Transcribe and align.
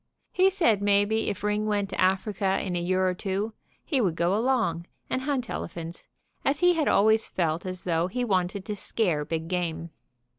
He 0.31 0.49
said 0.49 0.81
maybe 0.81 1.29
if 1.29 1.43
Ring 1.43 1.67
went 1.67 1.89
to 1.91 2.01
Africa 2.01 2.59
in 2.59 2.75
a 2.75 2.81
year 2.81 3.07
or 3.07 3.13
two 3.13 3.53
he 3.85 4.01
would 4.01 4.15
go 4.15 4.35
along 4.35 4.87
and 5.11 5.21
hunt 5.21 5.47
elephants, 5.47 6.07
as 6.43 6.61
he 6.61 6.73
had 6.73 6.87
always 6.87 7.27
felt 7.29 7.67
as 7.67 7.83
though 7.83 8.07
he 8.07 8.25
wanted 8.25 8.65
to 8.65 8.75
scare 8.75 9.23
big 9.23 9.47
game. 9.47 9.91